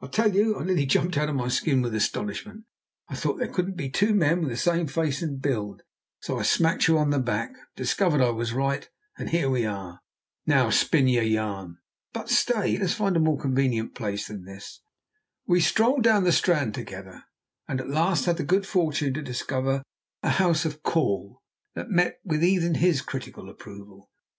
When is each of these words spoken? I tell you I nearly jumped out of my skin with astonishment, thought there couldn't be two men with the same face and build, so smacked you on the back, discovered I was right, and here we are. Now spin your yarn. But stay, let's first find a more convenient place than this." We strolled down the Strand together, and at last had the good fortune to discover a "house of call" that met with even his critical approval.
I 0.00 0.06
tell 0.06 0.34
you 0.34 0.56
I 0.58 0.64
nearly 0.64 0.86
jumped 0.86 1.18
out 1.18 1.28
of 1.28 1.34
my 1.34 1.48
skin 1.48 1.82
with 1.82 1.94
astonishment, 1.94 2.64
thought 3.12 3.36
there 3.38 3.46
couldn't 3.52 3.76
be 3.76 3.90
two 3.90 4.14
men 4.14 4.40
with 4.40 4.48
the 4.48 4.56
same 4.56 4.86
face 4.86 5.20
and 5.20 5.38
build, 5.38 5.82
so 6.18 6.40
smacked 6.40 6.88
you 6.88 6.96
on 6.96 7.10
the 7.10 7.18
back, 7.18 7.52
discovered 7.76 8.22
I 8.22 8.30
was 8.30 8.54
right, 8.54 8.88
and 9.18 9.28
here 9.28 9.50
we 9.50 9.66
are. 9.66 10.00
Now 10.46 10.70
spin 10.70 11.08
your 11.08 11.22
yarn. 11.24 11.76
But 12.14 12.30
stay, 12.30 12.78
let's 12.78 12.92
first 12.92 12.94
find 12.96 13.18
a 13.18 13.20
more 13.20 13.36
convenient 13.38 13.94
place 13.94 14.28
than 14.28 14.46
this." 14.46 14.80
We 15.46 15.60
strolled 15.60 16.02
down 16.04 16.24
the 16.24 16.32
Strand 16.32 16.72
together, 16.74 17.24
and 17.68 17.78
at 17.78 17.90
last 17.90 18.24
had 18.24 18.38
the 18.38 18.44
good 18.44 18.66
fortune 18.66 19.12
to 19.12 19.20
discover 19.20 19.82
a 20.22 20.30
"house 20.30 20.64
of 20.64 20.82
call" 20.82 21.42
that 21.74 21.90
met 21.90 22.18
with 22.24 22.42
even 22.42 22.76
his 22.76 23.02
critical 23.02 23.50
approval. 23.50 24.08